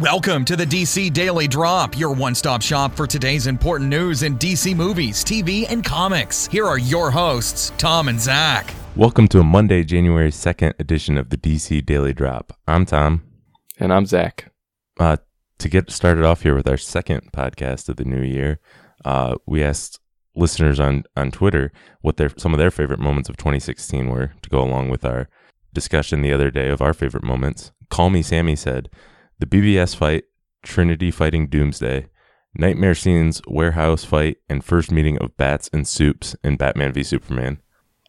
Welcome 0.00 0.46
to 0.46 0.56
the 0.56 0.64
DC 0.64 1.12
Daily 1.12 1.46
Drop, 1.46 1.98
your 1.98 2.14
one 2.14 2.34
stop 2.34 2.62
shop 2.62 2.96
for 2.96 3.06
today's 3.06 3.46
important 3.46 3.90
news 3.90 4.22
in 4.22 4.38
DC 4.38 4.74
movies, 4.74 5.22
TV, 5.22 5.66
and 5.70 5.84
comics. 5.84 6.46
Here 6.46 6.64
are 6.64 6.78
your 6.78 7.10
hosts, 7.10 7.70
Tom 7.76 8.08
and 8.08 8.18
Zach. 8.18 8.72
Welcome 8.96 9.28
to 9.28 9.40
a 9.40 9.44
Monday, 9.44 9.84
January 9.84 10.30
2nd 10.30 10.72
edition 10.80 11.18
of 11.18 11.28
the 11.28 11.36
DC 11.36 11.84
Daily 11.84 12.14
Drop. 12.14 12.54
I'm 12.66 12.86
Tom. 12.86 13.24
And 13.78 13.92
I'm 13.92 14.06
Zach. 14.06 14.50
Uh, 14.98 15.18
to 15.58 15.68
get 15.68 15.90
started 15.90 16.24
off 16.24 16.44
here 16.44 16.54
with 16.54 16.66
our 16.66 16.78
second 16.78 17.30
podcast 17.32 17.90
of 17.90 17.96
the 17.96 18.06
new 18.06 18.22
year, 18.22 18.58
uh, 19.04 19.34
we 19.44 19.62
asked 19.62 20.00
listeners 20.34 20.80
on, 20.80 21.04
on 21.14 21.30
Twitter 21.30 21.72
what 22.00 22.16
their 22.16 22.30
some 22.38 22.54
of 22.54 22.58
their 22.58 22.70
favorite 22.70 23.00
moments 23.00 23.28
of 23.28 23.36
2016 23.36 24.08
were 24.08 24.32
to 24.40 24.48
go 24.48 24.62
along 24.62 24.88
with 24.88 25.04
our 25.04 25.28
discussion 25.74 26.22
the 26.22 26.32
other 26.32 26.50
day 26.50 26.70
of 26.70 26.80
our 26.80 26.94
favorite 26.94 27.22
moments. 27.22 27.70
Call 27.90 28.08
Me 28.08 28.22
Sammy 28.22 28.56
said, 28.56 28.88
the 29.40 29.46
BVS 29.46 29.96
fight, 29.96 30.24
Trinity 30.62 31.10
fighting 31.10 31.48
Doomsday, 31.48 32.06
nightmare 32.54 32.94
scenes, 32.94 33.40
warehouse 33.48 34.04
fight, 34.04 34.36
and 34.48 34.64
first 34.64 34.92
meeting 34.92 35.18
of 35.18 35.36
bats 35.36 35.68
and 35.72 35.88
soups 35.88 36.36
in 36.44 36.56
Batman 36.56 36.92
v 36.92 37.02
Superman. 37.02 37.60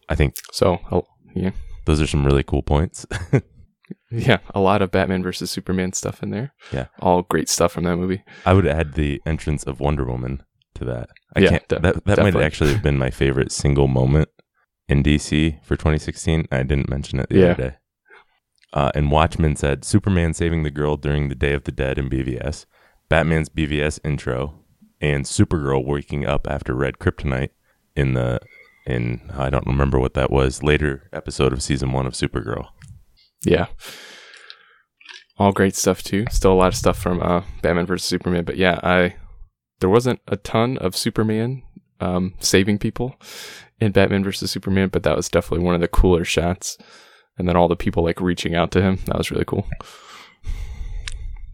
I 0.08 0.14
think 0.14 0.36
so. 0.52 0.78
Oh, 0.92 1.06
yeah, 1.34 1.50
those 1.86 2.00
are 2.00 2.06
some 2.06 2.26
really 2.26 2.42
cool 2.42 2.62
points. 2.62 3.06
yeah, 4.10 4.38
a 4.54 4.60
lot 4.60 4.82
of 4.82 4.90
Batman 4.90 5.22
versus 5.22 5.50
Superman 5.50 5.94
stuff 5.94 6.22
in 6.22 6.30
there. 6.30 6.52
Yeah, 6.70 6.86
all 7.00 7.22
great 7.22 7.48
stuff 7.48 7.72
from 7.72 7.84
that 7.84 7.96
movie. 7.96 8.22
I 8.44 8.52
would 8.52 8.66
add 8.66 8.92
the 8.92 9.20
entrance 9.24 9.64
of 9.64 9.80
Wonder 9.80 10.04
Woman 10.04 10.42
to 10.74 10.84
that. 10.84 11.08
I 11.34 11.40
yeah, 11.40 11.48
can't. 11.48 11.68
De- 11.68 11.80
that 11.80 12.04
that 12.04 12.18
might 12.18 12.36
actually 12.36 12.72
have 12.72 12.82
been 12.82 12.98
my 12.98 13.10
favorite 13.10 13.52
single 13.52 13.88
moment 13.88 14.28
in 14.86 15.02
DC 15.02 15.64
for 15.64 15.76
2016. 15.76 16.46
I 16.52 16.62
didn't 16.62 16.90
mention 16.90 17.20
it 17.20 17.30
the 17.30 17.38
yeah. 17.38 17.44
other 17.46 17.70
day. 17.70 17.76
Uh, 18.72 18.90
and 18.94 19.10
Watchmen 19.10 19.56
said 19.56 19.84
Superman 19.84 20.32
saving 20.32 20.62
the 20.62 20.70
girl 20.70 20.96
during 20.96 21.28
the 21.28 21.34
Day 21.34 21.52
of 21.52 21.64
the 21.64 21.72
Dead 21.72 21.98
in 21.98 22.08
BVS, 22.08 22.64
Batman's 23.08 23.50
BVS 23.50 24.00
intro, 24.04 24.60
and 25.00 25.24
Supergirl 25.24 25.84
waking 25.84 26.24
up 26.26 26.46
after 26.48 26.74
red 26.74 26.98
kryptonite 26.98 27.50
in 27.94 28.14
the 28.14 28.40
in 28.86 29.30
I 29.36 29.50
don't 29.50 29.66
remember 29.66 29.98
what 30.00 30.14
that 30.14 30.30
was 30.30 30.62
later 30.62 31.08
episode 31.12 31.52
of 31.52 31.62
season 31.62 31.92
one 31.92 32.06
of 32.06 32.14
Supergirl. 32.14 32.68
Yeah, 33.44 33.66
all 35.36 35.52
great 35.52 35.76
stuff 35.76 36.02
too. 36.02 36.24
Still 36.30 36.52
a 36.52 36.54
lot 36.54 36.68
of 36.68 36.76
stuff 36.76 36.98
from 36.98 37.20
uh, 37.22 37.42
Batman 37.60 37.86
versus 37.86 38.08
Superman, 38.08 38.44
but 38.44 38.56
yeah, 38.56 38.80
I 38.82 39.16
there 39.80 39.90
wasn't 39.90 40.20
a 40.28 40.36
ton 40.36 40.78
of 40.78 40.96
Superman 40.96 41.62
um, 42.00 42.34
saving 42.40 42.78
people 42.78 43.16
in 43.80 43.92
Batman 43.92 44.24
versus 44.24 44.50
Superman, 44.50 44.88
but 44.88 45.02
that 45.02 45.16
was 45.16 45.28
definitely 45.28 45.64
one 45.64 45.74
of 45.74 45.80
the 45.80 45.88
cooler 45.88 46.24
shots 46.24 46.78
and 47.38 47.48
then 47.48 47.56
all 47.56 47.68
the 47.68 47.76
people 47.76 48.04
like 48.04 48.20
reaching 48.20 48.54
out 48.54 48.70
to 48.72 48.82
him. 48.82 48.98
That 49.06 49.18
was 49.18 49.30
really 49.30 49.44
cool. 49.44 49.66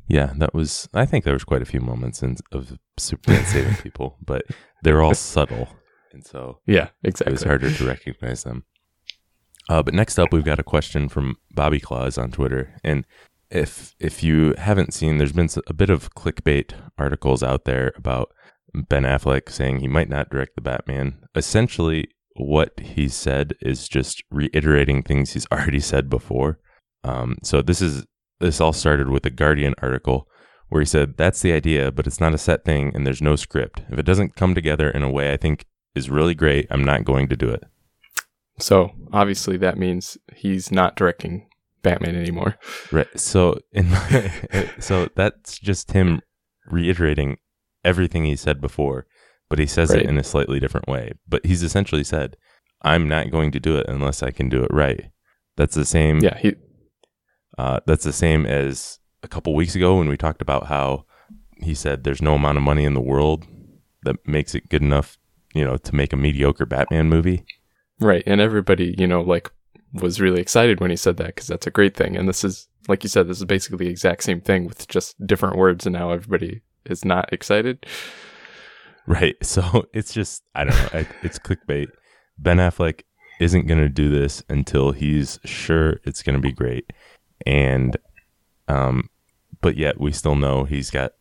Yeah, 0.08 0.32
that 0.36 0.54
was. 0.54 0.88
I 0.94 1.04
think 1.04 1.24
there 1.24 1.34
was 1.34 1.44
quite 1.44 1.62
a 1.62 1.66
few 1.66 1.80
moments 1.80 2.22
in, 2.22 2.36
of 2.52 2.78
Superman 2.96 3.44
saving 3.46 3.76
people, 3.76 4.16
but 4.24 4.42
they're 4.82 5.02
all 5.02 5.14
subtle, 5.14 5.68
and 6.12 6.24
so 6.24 6.60
yeah, 6.66 6.88
exactly. 7.04 7.32
It 7.32 7.34
was 7.34 7.42
harder 7.42 7.70
to 7.70 7.86
recognize 7.86 8.42
them. 8.42 8.64
Uh, 9.68 9.82
but 9.82 9.92
next 9.92 10.18
up, 10.18 10.32
we've 10.32 10.44
got 10.44 10.58
a 10.58 10.64
question 10.64 11.10
from 11.10 11.36
Bobby 11.50 11.78
Claus 11.78 12.16
on 12.16 12.30
Twitter, 12.30 12.74
and 12.82 13.04
if 13.50 13.94
if 14.00 14.22
you 14.22 14.54
haven't 14.56 14.94
seen, 14.94 15.18
there's 15.18 15.32
been 15.32 15.50
a 15.66 15.74
bit 15.74 15.90
of 15.90 16.14
clickbait 16.14 16.72
articles 16.96 17.42
out 17.42 17.64
there 17.64 17.92
about 17.94 18.32
Ben 18.74 19.04
Affleck 19.04 19.50
saying 19.50 19.80
he 19.80 19.88
might 19.88 20.08
not 20.08 20.30
direct 20.30 20.54
the 20.54 20.62
Batman. 20.62 21.18
Essentially, 21.34 22.08
what 22.39 22.78
he 22.81 23.08
said 23.08 23.55
is 23.61 23.89
just 23.89 24.22
reiterating 24.31 25.03
things 25.03 25.33
he's 25.33 25.47
already 25.53 25.81
said 25.81 26.08
before. 26.08 26.58
Um, 27.05 27.36
so 27.42 27.62
this 27.62 27.81
is 27.83 28.05
this 28.41 28.61
all 28.61 28.72
started 28.72 29.08
with 29.08 29.27
a 29.27 29.31
Guardian 29.31 29.75
article 29.83 30.28
where 30.69 30.81
he 30.81 30.86
said 30.86 31.16
that's 31.16 31.42
the 31.42 31.53
idea, 31.53 31.91
but 31.91 32.06
it's 32.06 32.20
not 32.20 32.34
a 32.34 32.39
set 32.39 32.64
thing 32.64 32.92
and 32.94 33.06
there's 33.06 33.22
no 33.22 33.36
script. 33.36 33.83
If 33.91 33.98
it 33.98 34.05
doesn't 34.05 34.36
come 34.36 34.55
together 34.55 34.91
in 34.91 35.03
a 35.03 35.11
way 35.11 35.33
I 35.33 35.36
think 35.36 35.66
is 35.94 36.11
really 36.11 36.34
great, 36.34 36.66
I'm 36.70 36.84
not 36.84 37.05
going 37.05 37.28
to 37.28 37.36
do 37.36 37.48
it. 37.48 37.64
So 38.59 38.93
obviously 39.12 39.56
that 39.59 39.78
means 39.78 40.19
he's 40.34 40.71
not 40.71 40.97
directing 40.97 41.48
Batman 41.82 42.16
anymore. 42.16 42.56
Right. 42.93 43.09
So 43.19 43.59
in 43.72 43.91
so 44.78 45.09
that's 45.15 45.59
just 45.59 45.93
him 45.93 46.21
reiterating 46.71 47.38
everything 47.84 48.25
he 48.25 48.37
said 48.37 48.60
before 48.60 49.06
but 49.48 49.59
he 49.59 49.66
says 49.66 49.91
right. 49.91 50.03
it 50.03 50.09
in 50.09 50.19
a 50.19 50.25
slightly 50.25 50.60
different 50.60 50.88
way. 50.88 51.12
But 51.28 51.44
he's 51.44 51.62
essentially 51.62 52.04
said, 52.04 52.36
"I'm 52.82 53.09
not 53.09 53.31
going 53.31 53.50
to 53.53 53.60
do 53.60 53.76
it 53.76 53.86
unless 53.88 54.22
I 54.22 54.31
can 54.31 54.48
do 54.48 54.62
it 54.62 54.70
right." 54.72 55.10
That's 55.56 55.75
the 55.75 55.84
same. 55.84 56.20
Yeah, 56.20 56.38
he. 56.38 56.54
Uh, 57.56 57.81
that's 57.86 58.04
the 58.04 58.12
same 58.12 58.47
as 58.47 59.00
a 59.22 59.28
couple 59.28 59.54
weeks 59.54 59.75
ago 59.75 59.98
when 59.98 60.09
we 60.09 60.16
talked 60.16 60.42
about 60.42 60.66
how 60.66 61.04
he 61.60 61.75
said 61.75 62.04
there's 62.04 62.22
no 62.22 62.34
amount 62.34 62.56
of 62.56 62.62
money 62.62 62.84
in 62.84 62.94
the 62.94 63.00
world 63.00 63.47
that 64.04 64.16
makes 64.26 64.54
it 64.54 64.69
good 64.69 64.82
enough, 64.82 65.19
you 65.54 65.65
know, 65.65 65.76
to 65.76 65.94
make 65.94 66.12
a 66.12 66.16
mediocre 66.16 66.66
Batman 66.66 67.09
movie. 67.09 67.44
Right, 68.00 68.22
and 68.26 68.41
everybody, 68.41 68.94
you 68.97 69.06
know, 69.06 69.22
like 69.22 69.50
was 69.92 70.20
really 70.20 70.41
excited 70.41 70.80
when 70.80 70.91
he 70.91 70.97
said 70.97 71.16
that 71.16 71.28
because 71.28 71.48
that's 71.48 71.66
a 71.66 71.72
great 71.72 71.97
thing. 71.97 72.16
And 72.16 72.28
this 72.28 72.44
is, 72.44 72.69
like 72.86 73.03
you 73.03 73.09
said, 73.09 73.26
this 73.26 73.38
is 73.38 73.44
basically 73.44 73.86
the 73.86 73.91
exact 73.91 74.22
same 74.22 74.41
thing 74.41 74.66
with 74.66 74.86
just 74.88 75.15
different 75.26 75.56
words, 75.56 75.86
and 75.86 75.94
now 75.94 76.10
everybody 76.10 76.62
is 76.84 77.04
not 77.04 77.32
excited. 77.32 77.84
Right. 79.08 79.36
So 79.42 79.86
it's 79.94 80.12
just, 80.12 80.42
I 80.54 80.64
don't 80.64 80.76
know. 80.76 81.04
It's 81.22 81.38
clickbait. 81.38 81.88
Ben 82.36 82.58
Affleck 82.58 83.02
isn't 83.41 83.66
going 83.66 83.80
to 83.80 83.88
do 83.88 84.10
this 84.10 84.42
until 84.48 84.92
he's 84.92 85.41
sure 85.44 85.98
it's 86.04 86.22
going 86.22 86.36
to 86.36 86.42
be 86.42 86.52
great. 86.52 86.92
And, 87.47 87.97
um, 88.68 89.08
but 89.62 89.76
yet 89.76 89.98
we 89.98 90.12
still 90.12 90.36
know 90.36 90.64
he's 90.64 90.91
got, 90.91 91.12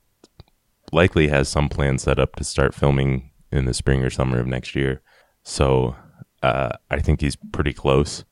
likely 0.91 1.29
has 1.29 1.47
some 1.47 1.69
plan 1.69 1.97
set 1.97 2.19
up 2.19 2.35
to 2.35 2.43
start 2.43 2.75
filming 2.75 3.31
in 3.51 3.65
the 3.65 3.73
spring 3.73 4.03
or 4.03 4.09
summer 4.09 4.39
of 4.39 4.47
next 4.47 4.75
year. 4.75 5.01
So, 5.43 5.95
uh, 6.43 6.73
I 6.91 6.99
think 6.99 7.21
he's 7.21 7.37
pretty 7.53 7.73
close 7.73 8.25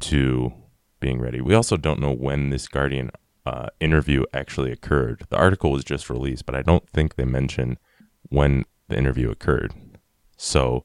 to 0.00 0.52
being 1.00 1.20
ready. 1.20 1.40
We 1.40 1.54
also 1.54 1.76
don't 1.76 2.00
know 2.00 2.12
when 2.12 2.50
this 2.50 2.68
Guardian 2.68 3.10
uh, 3.46 3.68
interview 3.80 4.24
actually 4.34 4.70
occurred. 4.70 5.24
The 5.30 5.38
article 5.38 5.72
was 5.72 5.84
just 5.84 6.10
released, 6.10 6.44
but 6.46 6.54
I 6.54 6.62
don't 6.62 6.88
think 6.90 7.14
they 7.14 7.24
mention 7.24 7.78
when 8.30 8.64
the 8.88 8.96
interview 8.96 9.30
occurred. 9.30 9.74
So, 10.36 10.84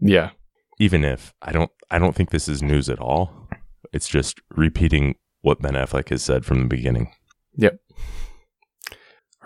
yeah, 0.00 0.30
even 0.78 1.04
if 1.04 1.32
I 1.40 1.52
don't 1.52 1.70
I 1.90 1.98
don't 1.98 2.14
think 2.14 2.30
this 2.30 2.48
is 2.48 2.62
news 2.62 2.88
at 2.88 2.98
all. 2.98 3.48
It's 3.92 4.08
just 4.08 4.40
repeating 4.50 5.14
what 5.40 5.62
Ben 5.62 5.74
Affleck 5.74 6.10
has 6.10 6.22
said 6.22 6.44
from 6.44 6.60
the 6.60 6.66
beginning. 6.66 7.12
Yep. 7.56 7.78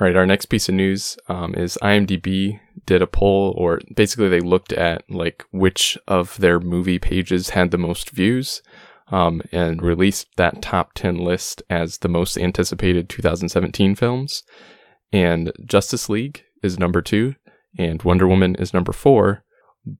All 0.00 0.06
right, 0.06 0.16
our 0.16 0.26
next 0.26 0.47
piece 0.47 0.69
of 0.69 0.75
news 0.75 1.16
um, 1.28 1.54
is 1.54 1.78
IMDb 1.82 2.58
did 2.86 3.03
a 3.03 3.06
poll, 3.06 3.54
or 3.56 3.80
basically 3.94 4.28
they 4.28 4.41
looked 4.41 4.72
at 4.72 5.09
like 5.09 5.44
which 5.53 5.98
of 6.09 6.36
their 6.38 6.59
movie 6.59 6.98
pages 6.98 7.50
had 7.50 7.70
the 7.70 7.78
most 7.78 8.10
views, 8.10 8.62
um, 9.09 9.42
and 9.53 9.82
released 9.82 10.28
that 10.36 10.62
top 10.62 10.92
ten 10.94 11.19
list 11.19 11.62
as 11.70 11.98
the 11.98 12.09
most 12.09 12.38
anticipated 12.38 13.09
2017 13.09 13.94
films. 13.94 14.42
And 15.12 15.53
Justice 15.66 16.09
League 16.09 16.42
is 16.62 16.78
number 16.78 17.03
two, 17.03 17.34
and 17.78 18.03
Wonder 18.03 18.27
Woman 18.27 18.55
is 18.56 18.75
number 18.75 18.93
four. 18.93 19.45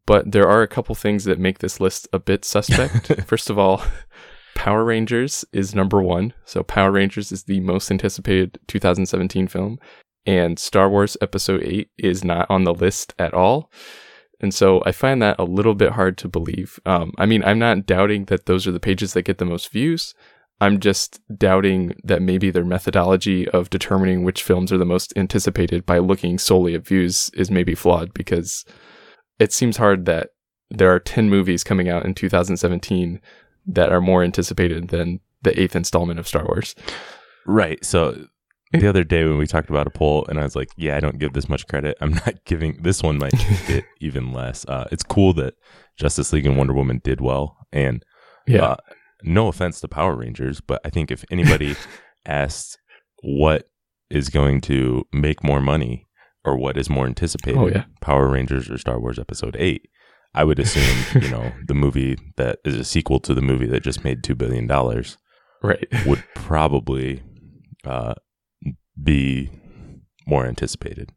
But 0.07 0.31
there 0.31 0.49
are 0.49 0.63
a 0.63 0.69
couple 0.69 0.95
things 0.95 1.25
that 1.25 1.41
make 1.41 1.59
this 1.59 1.81
list 1.81 2.07
a 2.13 2.19
bit 2.19 2.45
suspect. 2.45 3.23
First 3.27 3.51
of 3.51 3.59
all, 3.59 3.83
Power 4.55 4.85
Rangers 4.85 5.45
is 5.53 5.75
number 5.75 6.01
one. 6.01 6.35
So 6.45 6.63
Power 6.63 6.93
Rangers 6.93 7.33
is 7.33 7.45
the 7.45 7.61
most 7.61 7.91
anticipated 7.91 8.61
2017 8.69 9.49
film. 9.49 9.79
And 10.25 10.59
Star 10.59 10.89
Wars 10.89 11.17
Episode 11.21 11.65
8 11.65 11.91
is 11.99 12.23
not 12.23 12.49
on 12.49 12.63
the 12.63 12.75
list 12.75 13.13
at 13.19 13.35
all. 13.35 13.73
And 14.41 14.55
so 14.55 14.83
I 14.85 14.93
find 14.93 15.23
that 15.23 15.37
a 15.39 15.45
little 15.45 15.75
bit 15.75 15.93
hard 15.93 16.17
to 16.19 16.29
believe. 16.29 16.79
Um, 16.87 17.13
I 17.19 17.27
mean, 17.27 17.43
I'm 17.45 17.59
not 17.59 17.87
doubting 17.87 18.27
that 18.27 18.47
those 18.47 18.67
are 18.67 18.73
the 18.73 18.81
pages 18.81 19.13
that 19.13 19.23
get 19.23 19.39
the 19.39 19.45
most 19.45 19.71
views, 19.71 20.15
I'm 20.63 20.79
just 20.79 21.21
doubting 21.37 21.97
that 22.05 22.23
maybe 22.23 22.53
their 22.53 22.65
methodology 22.65 23.49
of 23.49 23.69
determining 23.69 24.23
which 24.23 24.45
films 24.45 24.71
are 24.71 24.79
the 24.79 24.85
most 24.85 25.13
anticipated 25.17 25.85
by 25.85 25.99
looking 25.99 26.39
solely 26.39 26.77
at 26.77 26.87
views 26.87 27.33
is 27.35 27.51
maybe 27.51 27.75
flawed 27.75 28.15
because 28.15 28.65
it 29.41 29.53
seems 29.53 29.77
hard 29.77 30.07
that 30.07 30.29
there 30.71 30.95
are 30.95 31.01
10 31.01 31.29
movies 31.29 31.65
coming 31.65 31.89
out 31.89 32.05
in 32.05 32.15
2017 32.15 33.21
that 33.67 33.91
are 33.91 34.01
more 34.01 34.23
anticipated 34.23 34.91
than 34.91 35.19
the 35.43 35.61
eighth 35.61 35.75
installment 35.75 36.21
of 36.21 36.29
Star 36.29 36.45
Wars. 36.45 36.77
Right. 37.45 37.85
So 37.85 38.29
the 38.71 38.87
other 38.87 39.03
day 39.03 39.25
when 39.25 39.39
we 39.39 39.49
talked 39.49 39.69
about 39.69 39.89
a 39.89 39.91
poll 39.91 40.25
and 40.29 40.39
I 40.39 40.45
was 40.45 40.55
like, 40.55 40.71
yeah, 40.77 40.97
I 40.97 41.01
don't 41.01 41.19
give 41.19 41.33
this 41.33 41.49
much 41.49 41.67
credit. 41.67 41.99
I'm 42.01 42.15
not 42.25 42.45
giving 42.45 42.81
this 42.83 43.03
one 43.03 43.19
might 43.19 43.33
get 43.67 43.85
even 44.01 44.33
less. 44.33 44.65
Uh, 44.69 44.87
it's 44.93 45.03
cool 45.03 45.33
that 45.35 45.55
Justice 45.97 46.33
League 46.33 46.47
and 46.47 46.57
Wonder 46.57 46.73
Woman 46.73 47.01
did 47.03 47.21
well. 47.21 47.57
And 47.73 48.05
yeah. 48.47 48.65
Uh, 48.65 48.77
no 49.25 49.49
offense 49.49 49.81
to 49.81 49.89
Power 49.89 50.17
Rangers, 50.17 50.61
but 50.61 50.81
I 50.85 50.91
think 50.91 51.11
if 51.11 51.25
anybody 51.31 51.77
asked 52.27 52.79
what 53.23 53.69
is 54.11 54.29
going 54.29 54.61
to 54.63 55.07
make 55.13 55.43
more 55.43 55.61
money 55.61 56.07
or 56.45 56.57
what 56.57 56.77
is 56.77 56.91
more 56.91 57.07
anticipated, 57.07 57.59
oh, 57.59 57.69
yeah. 57.69 57.85
Power 58.01 58.29
Rangers 58.29 58.71
or 58.71 58.79
Star 58.79 59.01
Wars 59.01 59.19
Episode 59.19 59.57
8, 59.59 59.89
I 60.35 60.45
would 60.45 60.59
assume, 60.59 61.23
you 61.23 61.31
know, 61.31 61.53
the 61.67 61.75
movie 61.75 62.17
that 62.37 62.59
is 62.65 62.77
a 62.77 62.85
sequel 62.85 63.21
to 63.21 63.35
the 63.35 63.43
movie 63.43 63.67
that 63.67 63.83
just 63.83 64.05
made 64.05 64.23
$2 64.23 64.37
billion 64.37 64.67
right. 65.63 65.89
would 66.07 66.25
probably 66.35 67.23
uh, 67.85 68.15
be 69.03 69.51
more 70.27 70.47
anticipated. 70.47 71.13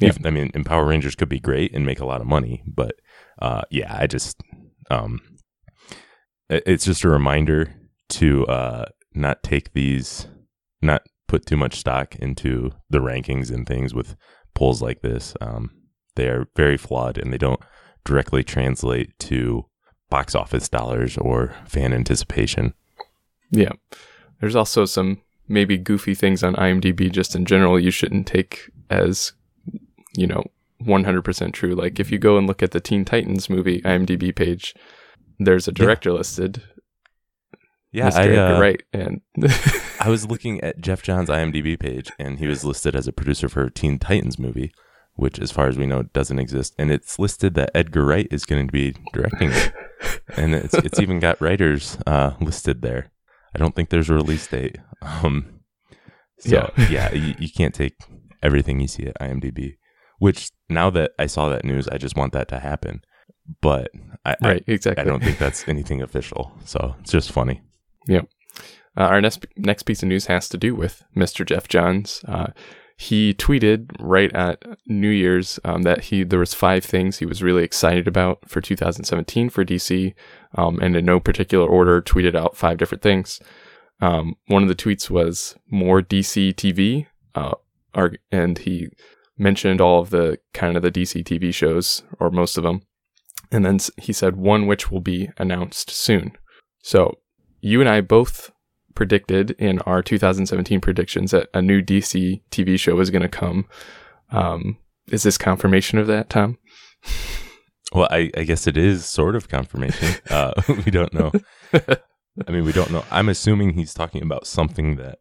Yeah. 0.00 0.10
If- 0.10 0.26
I 0.26 0.30
mean, 0.30 0.50
and 0.54 0.64
Power 0.64 0.86
Rangers 0.86 1.14
could 1.14 1.28
be 1.28 1.40
great 1.40 1.74
and 1.74 1.84
make 1.84 2.00
a 2.00 2.06
lot 2.06 2.20
of 2.20 2.26
money, 2.26 2.62
but 2.66 2.94
uh, 3.40 3.62
yeah, 3.70 3.96
I 3.96 4.06
just 4.06 4.40
um, 4.90 5.20
it's 6.48 6.84
just 6.84 7.04
a 7.04 7.08
reminder 7.08 7.74
to 8.10 8.46
uh, 8.46 8.86
not 9.14 9.42
take 9.42 9.72
these, 9.72 10.26
not 10.80 11.02
put 11.26 11.46
too 11.46 11.56
much 11.56 11.78
stock 11.78 12.16
into 12.16 12.72
the 12.88 12.98
rankings 12.98 13.50
and 13.50 13.66
things 13.66 13.94
with 13.94 14.16
polls 14.54 14.80
like 14.80 15.02
this. 15.02 15.34
Um, 15.40 15.70
they 16.16 16.28
are 16.28 16.48
very 16.56 16.76
flawed 16.76 17.18
and 17.18 17.32
they 17.32 17.38
don't 17.38 17.60
directly 18.04 18.42
translate 18.42 19.16
to 19.18 19.66
box 20.10 20.34
office 20.34 20.68
dollars 20.68 21.18
or 21.18 21.54
fan 21.66 21.92
anticipation. 21.92 22.74
Yeah. 23.50 23.72
There's 24.40 24.56
also 24.56 24.84
some 24.84 25.20
maybe 25.46 25.78
goofy 25.78 26.14
things 26.14 26.42
on 26.42 26.54
IMDb 26.56 27.10
just 27.10 27.34
in 27.34 27.44
general 27.44 27.78
you 27.78 27.90
shouldn't 27.90 28.26
take 28.26 28.70
as, 28.90 29.32
you 30.16 30.26
know, 30.26 30.44
100% 30.82 31.52
true. 31.52 31.74
Like 31.74 32.00
if 32.00 32.10
you 32.10 32.18
go 32.18 32.38
and 32.38 32.46
look 32.46 32.62
at 32.62 32.70
the 32.70 32.80
Teen 32.80 33.04
Titans 33.04 33.50
movie 33.50 33.82
IMDb 33.82 34.34
page, 34.34 34.74
there's 35.38 35.68
a 35.68 35.72
director 35.72 36.12
listed, 36.12 36.62
Yeah, 37.92 38.10
Mr. 38.10 38.16
I, 38.16 38.22
Edgar 38.28 38.54
uh, 38.54 38.60
Wright, 38.60 38.82
and 38.92 39.20
I 40.00 40.08
was 40.08 40.26
looking 40.26 40.60
at 40.62 40.80
Jeff 40.80 41.02
Johns' 41.02 41.28
IMDb 41.28 41.78
page, 41.78 42.10
and 42.18 42.38
he 42.38 42.46
was 42.46 42.64
listed 42.64 42.94
as 42.94 43.06
a 43.08 43.12
producer 43.12 43.48
for 43.48 43.70
Teen 43.70 43.98
Titans 43.98 44.38
movie, 44.38 44.72
which, 45.14 45.38
as 45.38 45.50
far 45.50 45.68
as 45.68 45.76
we 45.76 45.86
know, 45.86 46.02
doesn't 46.02 46.38
exist. 46.38 46.74
And 46.78 46.90
it's 46.90 47.18
listed 47.18 47.54
that 47.54 47.70
Edgar 47.74 48.04
Wright 48.04 48.28
is 48.30 48.44
going 48.44 48.66
to 48.66 48.72
be 48.72 48.94
directing 49.12 49.50
it, 49.52 49.72
and 50.36 50.54
it's 50.54 50.74
it's 50.86 51.00
even 51.00 51.18
got 51.20 51.40
writers 51.40 51.98
uh, 52.06 52.32
listed 52.40 52.82
there. 52.82 53.10
I 53.54 53.58
don't 53.58 53.74
think 53.74 53.88
there's 53.88 54.10
a 54.10 54.14
release 54.14 54.46
date. 54.46 54.76
Um, 55.02 55.60
so 56.38 56.70
Yeah. 56.76 56.88
yeah, 56.88 57.12
you, 57.14 57.34
you 57.38 57.48
can't 57.50 57.74
take 57.74 57.94
everything 58.42 58.78
you 58.80 58.86
see 58.88 59.06
at 59.06 59.18
IMDb. 59.20 59.76
Which 60.18 60.50
now 60.68 60.90
that 60.90 61.12
I 61.18 61.26
saw 61.26 61.48
that 61.48 61.64
news, 61.64 61.88
I 61.88 61.96
just 61.96 62.16
want 62.16 62.32
that 62.32 62.48
to 62.48 62.58
happen. 62.58 63.02
But 63.60 63.90
I, 64.24 64.32
I- 64.42 64.48
right, 64.48 64.64
exactly. 64.66 65.02
I 65.02 65.06
don't 65.06 65.22
think 65.22 65.38
that's 65.38 65.66
anything 65.68 66.02
official. 66.02 66.52
So 66.64 66.94
it's 67.00 67.12
just 67.12 67.32
funny. 67.32 67.62
Uh, 68.96 69.02
our 69.04 69.20
next 69.20 69.46
next 69.56 69.84
piece 69.84 70.02
of 70.02 70.08
news 70.08 70.26
has 70.26 70.48
to 70.48 70.56
do 70.58 70.74
with 70.74 71.04
Mr. 71.16 71.46
Jeff 71.46 71.68
Johns. 71.68 72.22
Uh, 72.26 72.48
he 72.96 73.32
tweeted 73.32 73.94
right 74.00 74.32
at 74.34 74.64
New 74.86 75.10
Year's 75.10 75.60
um, 75.64 75.82
that 75.82 76.04
he 76.04 76.24
there 76.24 76.40
was 76.40 76.52
five 76.52 76.84
things 76.84 77.18
he 77.18 77.26
was 77.26 77.42
really 77.42 77.62
excited 77.62 78.08
about 78.08 78.48
for 78.48 78.60
2017 78.60 79.50
for 79.50 79.64
DC, 79.64 80.14
um, 80.56 80.80
and 80.80 80.96
in 80.96 81.04
no 81.04 81.20
particular 81.20 81.64
order, 81.68 82.02
tweeted 82.02 82.34
out 82.34 82.56
five 82.56 82.76
different 82.76 83.02
things. 83.02 83.40
Um, 84.00 84.34
one 84.48 84.62
of 84.62 84.68
the 84.68 84.74
tweets 84.74 85.08
was 85.10 85.54
more 85.70 86.02
DC 86.02 86.54
TV, 86.54 87.06
uh, 87.36 87.54
and 88.32 88.58
he 88.58 88.88
mentioned 89.36 89.80
all 89.80 90.00
of 90.00 90.10
the 90.10 90.38
kind 90.52 90.76
of 90.76 90.82
the 90.82 90.90
DC 90.90 91.22
TV 91.22 91.54
shows 91.54 92.02
or 92.18 92.30
most 92.30 92.56
of 92.56 92.64
them, 92.64 92.82
and 93.50 93.64
then 93.64 93.78
he 93.96 94.12
said 94.12 94.36
one 94.36 94.66
which 94.66 94.90
will 94.90 95.00
be 95.00 95.30
announced 95.38 95.90
soon. 95.90 96.32
So 96.82 97.18
you 97.60 97.80
and 97.80 97.88
I 97.88 98.00
both 98.00 98.50
predicted 98.94 99.52
in 99.52 99.78
our 99.80 100.02
2017 100.02 100.80
predictions 100.80 101.30
that 101.30 101.48
a 101.54 101.62
new 101.62 101.82
DC 101.82 102.42
TV 102.50 102.78
show 102.78 102.96
was 102.96 103.10
going 103.10 103.22
to 103.22 103.28
come. 103.28 103.66
Um, 104.30 104.78
is 105.10 105.22
this 105.22 105.38
confirmation 105.38 105.98
of 105.98 106.06
that, 106.08 106.28
Tom? 106.30 106.58
Well, 107.92 108.08
I, 108.10 108.30
I 108.36 108.42
guess 108.44 108.66
it 108.66 108.76
is 108.76 109.06
sort 109.06 109.34
of 109.34 109.48
confirmation. 109.48 110.14
Uh, 110.30 110.52
we 110.84 110.90
don't 110.90 111.14
know. 111.14 111.32
I 112.46 112.50
mean, 112.50 112.64
we 112.64 112.72
don't 112.72 112.90
know. 112.90 113.02
I'm 113.10 113.30
assuming 113.30 113.72
he's 113.72 113.94
talking 113.94 114.22
about 114.22 114.46
something 114.46 114.96
that 114.96 115.20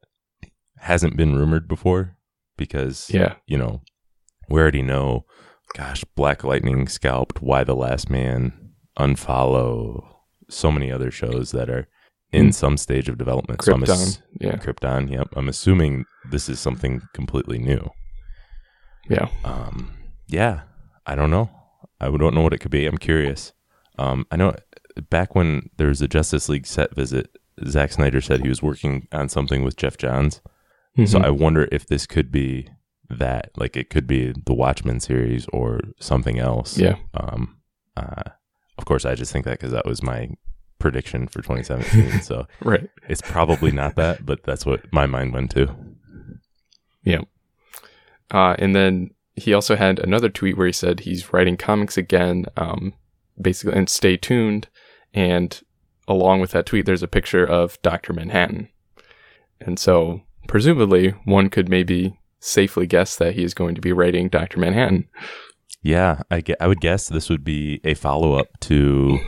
hasn't 0.79 1.15
been 1.15 1.38
rumored 1.38 1.69
before 1.69 2.18
because, 2.57 3.09
Yeah, 3.09 3.35
you 3.45 3.57
know, 3.57 3.83
we 4.50 4.59
already 4.59 4.81
know, 4.81 5.24
gosh, 5.77 6.03
Black 6.15 6.44
Lightning 6.44 6.88
scalped 6.88 7.41
Y 7.41 7.63
the 7.63 7.75
Last 7.75 8.09
Man, 8.09 8.51
Unfollow, 9.00 10.03
so 10.50 10.71
many 10.71 10.91
other 10.91 11.12
shows 11.12 11.51
that 11.51 11.69
are 11.69 11.88
in 12.31 12.47
Mm. 12.47 12.53
some 12.53 12.77
stage 12.77 13.07
of 13.07 13.18
development. 13.18 13.62
So 13.62 13.74
Krypton. 13.74 13.89
ass- 13.89 14.21
Yeah, 14.39 14.56
Krypton, 14.56 15.09
yep. 15.12 15.27
I'm 15.35 15.47
assuming 15.47 16.06
this 16.29 16.50
is 16.50 16.59
something 16.59 17.01
completely 17.13 17.57
new. 17.59 17.89
yeah, 19.09 19.29
Um, 19.45 19.91
yeah, 20.27 20.62
I 21.06 21.15
don't 21.15 21.29
know. 21.31 21.50
I 22.01 22.09
don't 22.09 22.33
know 22.35 22.41
what 22.41 22.51
it 22.53 22.57
could 22.59 22.71
be. 22.71 22.85
I'm 22.85 22.97
curious. 22.97 23.53
Um, 23.97 24.25
I 24.31 24.35
know 24.35 24.53
back 25.09 25.33
when 25.35 25.69
there 25.77 25.88
was 25.88 26.01
a 26.01 26.07
Justice 26.07 26.50
League 26.50 26.65
set 26.68 26.94
visit, 26.95 27.29
Zack 27.65 27.91
Snyder 27.94 28.19
said 28.19 28.41
he 28.41 28.50
was 28.50 28.62
working 28.62 29.07
on 29.13 29.29
something 29.29 29.63
with 29.63 29.77
Jeff 29.77 29.97
Johns. 29.97 30.41
So 31.06 31.19
Mhm. 31.19 31.25
I 31.25 31.29
wonder 31.29 31.68
if 31.71 31.85
this 31.88 32.06
could 32.07 32.31
be 32.31 32.68
that. 33.09 33.51
Like 33.56 33.75
it 33.75 33.89
could 33.89 34.07
be 34.07 34.33
the 34.45 34.54
Watchmen 34.54 35.00
series 35.00 35.45
or 35.54 35.81
something 36.00 36.39
else. 36.39 36.77
yeah, 36.77 36.95
Um, 37.13 37.57
uh, 37.95 38.24
of 38.77 38.86
course, 38.86 39.06
I 39.06 39.15
just 39.15 39.31
think 39.31 39.45
that 39.45 39.59
because 39.59 39.71
that 39.71 39.86
was 39.86 40.04
my 40.04 40.30
prediction 40.80 41.27
for 41.27 41.42
2017. 41.42 42.21
so 42.21 42.48
right. 42.62 42.89
it's 43.07 43.21
probably 43.21 43.71
not 43.71 43.95
that, 43.95 44.25
but 44.25 44.44
that's 44.44 44.65
what 44.65 44.92
my 44.92 45.06
mind 45.06 45.33
went 45.33 45.51
to. 45.51 45.74
Yeah. 47.04 47.21
Uh, 48.31 48.56
and 48.59 48.75
then 48.75 49.12
he 49.36 49.53
also 49.53 49.75
had 49.75 50.00
another 50.00 50.30
tweet 50.30 50.57
where 50.57 50.68
he 50.68 50.74
said 50.74 51.01
he's 51.01 51.31
writing 51.31 51.57
comics 51.57 51.98
again, 51.98 52.45
um, 52.57 52.94
basically, 53.39 53.77
and 53.77 53.89
stay 53.89 54.18
tuned. 54.18 54.68
And 55.13 55.60
along 56.07 56.42
with 56.42 56.51
that 56.51 56.65
tweet, 56.65 56.86
there's 56.86 57.03
a 57.03 57.07
picture 57.07 57.45
of 57.45 57.81
Dr. 57.81 58.13
Manhattan. 58.13 58.69
And 59.62 59.80
so, 59.80 60.21
presumably, 60.48 61.10
one 61.25 61.50
could 61.50 61.69
maybe 61.69 62.19
safely 62.39 62.86
guess 62.88 63.16
that 63.18 63.36
he 63.36 63.44
is 63.44 63.54
going 63.54 63.75
to 63.75 63.81
be 63.81 63.92
writing 63.94 64.30
Dr. 64.30 64.60
Manhattan. 64.60 65.07
Yeah, 65.84 66.22
I, 66.31 66.42
gue- 66.42 66.56
I 66.60 66.68
would 66.68 66.81
guess 66.81 67.07
this 67.07 67.30
would 67.30 67.44
be 67.44 67.80
a 67.84 67.94
follow 67.94 68.34
up 68.34 68.48
to 68.62 69.19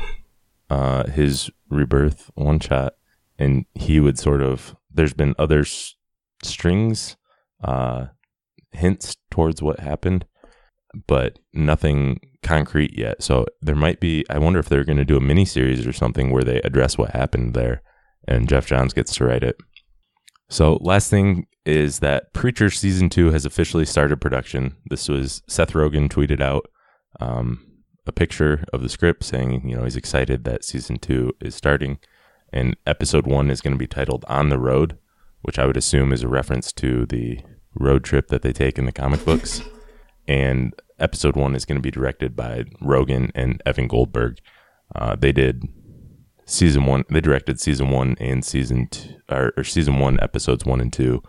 uh, 0.70 1.08
his 1.08 1.50
rebirth 1.70 2.30
one 2.36 2.60
shot, 2.60 2.94
and 3.38 3.66
he 3.76 4.00
would 4.00 4.18
sort 4.20 4.42
of. 4.42 4.76
There's 4.92 5.14
been 5.14 5.36
other 5.38 5.62
s- 5.62 5.96
strings, 6.44 7.16
uh, 7.64 8.08
hints 8.72 9.16
towards 9.32 9.62
what 9.62 9.80
happened, 9.80 10.26
but 11.08 11.40
nothing 11.54 12.20
concrete 12.44 12.98
yet. 12.98 13.22
So 13.24 13.46
there 13.62 13.76
might 13.76 14.00
be. 14.00 14.26
I 14.30 14.40
wonder 14.40 14.60
if 14.60 14.68
they're 14.70 14.84
going 14.84 14.98
to 14.98 15.06
do 15.06 15.18
a 15.18 15.22
mini 15.22 15.46
series 15.46 15.86
or 15.88 15.94
something 15.94 16.32
where 16.32 16.44
they 16.44 16.60
address 16.62 16.98
what 16.98 17.12
happened 17.12 17.54
there, 17.54 17.82
and 18.28 18.50
Jeff 18.50 18.66
Johns 18.66 18.94
gets 18.94 19.14
to 19.16 19.26
write 19.26 19.44
it. 19.44 19.58
So 20.50 20.80
last 20.82 21.10
thing 21.10 21.46
is 21.66 22.00
that 22.00 22.34
Preacher 22.34 22.70
season 22.70 23.10
two 23.10 23.32
has 23.32 23.46
officially 23.46 23.86
started 23.86 24.20
production. 24.20 24.76
This 24.90 25.08
was 25.08 25.44
Seth 25.48 25.74
Rogen 25.74 26.10
tweeted 26.10 26.42
out 26.42 26.70
um, 27.20 27.66
a 28.08 28.12
picture 28.12 28.64
of 28.74 28.82
the 28.82 28.90
script 28.90 29.24
saying, 29.24 29.68
you 29.70 29.76
know, 29.76 29.84
he's 29.84 29.96
excited 29.96 30.44
that 30.44 30.66
season 30.66 30.98
two 30.98 31.32
is 31.40 31.54
starting, 31.54 32.00
and 32.52 32.76
episode 32.88 33.28
one 33.28 33.52
is 33.52 33.62
going 33.62 33.74
to 33.74 33.80
be 33.80 33.88
titled 33.88 34.26
"On 34.28 34.50
the 34.50 34.60
Road," 34.60 34.98
which 35.44 35.60
I 35.60 35.68
would 35.68 35.78
assume 35.78 36.12
is 36.12 36.24
a 36.24 36.28
reference 36.28 36.72
to 36.74 37.06
the 37.06 37.40
road 37.76 38.04
trip 38.04 38.28
that 38.30 38.42
they 38.42 38.52
take 38.52 38.80
in 38.80 38.86
the 38.86 38.92
comic 38.92 39.24
books. 39.24 39.62
And 40.28 40.76
episode 41.00 41.36
one 41.36 41.56
is 41.56 41.66
going 41.66 41.78
to 41.78 41.82
be 41.82 41.90
directed 41.90 42.36
by 42.36 42.66
Rogen 42.84 43.32
and 43.34 43.64
Evan 43.66 43.88
Goldberg. 43.88 44.38
Uh, 44.94 45.16
they 45.16 45.32
did 45.32 45.64
season 46.50 46.86
one. 46.86 47.06
They 47.10 47.22
directed 47.22 47.60
season 47.60 47.90
one 47.90 48.16
and 48.20 48.44
season 48.44 48.88
two, 48.88 49.16
or, 49.30 49.54
or 49.56 49.64
season 49.64 50.00
one 50.00 50.20
episodes 50.22 50.66
one 50.66 50.82
and 50.82 50.92
two, 50.92 51.22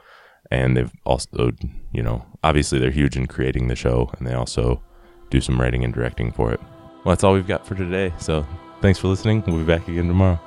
and 0.51 0.77
they've 0.77 0.93
also, 1.05 1.53
you 1.93 2.03
know, 2.03 2.25
obviously 2.43 2.79
they're 2.79 2.91
huge 2.91 3.17
in 3.17 3.27
creating 3.27 3.69
the 3.69 3.77
show, 3.77 4.11
and 4.19 4.27
they 4.27 4.35
also 4.35 4.83
do 5.31 5.41
some 5.41 5.61
writing 5.61 5.85
and 5.85 5.95
directing 5.95 6.33
for 6.33 6.53
it. 6.53 6.61
Well, 7.05 7.13
that's 7.15 7.25
all 7.25 7.35
we've 7.35 7.47
got 7.47 7.67
for 7.67 7.75
today. 7.75 8.13
So 8.19 8.47
thanks 8.81 8.99
for 8.99 9.09
listening. 9.09 9.43
We'll 9.47 9.59
be 9.59 9.65
back 9.65 9.87
again 9.89 10.09
tomorrow. 10.09 10.41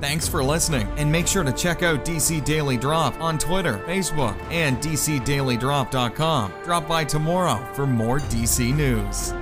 Thanks 0.00 0.28
for 0.28 0.44
listening, 0.44 0.86
and 0.96 1.10
make 1.10 1.26
sure 1.26 1.42
to 1.42 1.52
check 1.52 1.82
out 1.82 2.04
DC 2.04 2.44
Daily 2.44 2.76
Drop 2.76 3.18
on 3.20 3.38
Twitter, 3.38 3.78
Facebook, 3.78 4.38
and 4.50 4.76
DCDailyDrop.com. 4.78 6.52
Drop 6.62 6.86
by 6.86 7.04
tomorrow 7.04 7.74
for 7.74 7.86
more 7.86 8.20
DC 8.20 8.74
news. 8.76 9.32